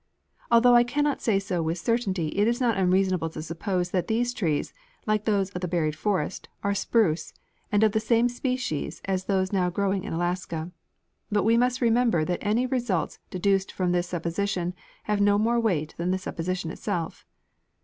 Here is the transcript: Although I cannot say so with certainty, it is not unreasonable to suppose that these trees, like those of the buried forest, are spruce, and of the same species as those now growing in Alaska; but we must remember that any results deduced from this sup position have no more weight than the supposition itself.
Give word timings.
Although 0.49 0.73
I 0.75 0.83
cannot 0.83 1.21
say 1.21 1.37
so 1.37 1.61
with 1.61 1.77
certainty, 1.77 2.29
it 2.29 2.47
is 2.47 2.59
not 2.59 2.75
unreasonable 2.75 3.29
to 3.29 3.41
suppose 3.43 3.91
that 3.91 4.07
these 4.07 4.33
trees, 4.33 4.73
like 5.05 5.25
those 5.25 5.51
of 5.51 5.61
the 5.61 5.67
buried 5.67 5.95
forest, 5.95 6.49
are 6.63 6.73
spruce, 6.73 7.35
and 7.71 7.83
of 7.83 7.91
the 7.91 7.99
same 7.99 8.27
species 8.27 9.03
as 9.05 9.25
those 9.25 9.53
now 9.53 9.69
growing 9.69 10.03
in 10.03 10.11
Alaska; 10.11 10.71
but 11.31 11.43
we 11.43 11.55
must 11.55 11.81
remember 11.81 12.25
that 12.25 12.39
any 12.41 12.65
results 12.65 13.19
deduced 13.29 13.71
from 13.71 13.91
this 13.91 14.07
sup 14.09 14.23
position 14.23 14.73
have 15.03 15.21
no 15.21 15.37
more 15.37 15.59
weight 15.59 15.93
than 15.99 16.09
the 16.09 16.17
supposition 16.17 16.71
itself. 16.71 17.27